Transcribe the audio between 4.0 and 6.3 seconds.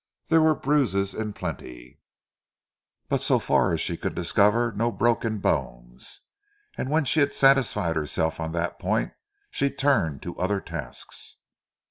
discover no broken bones,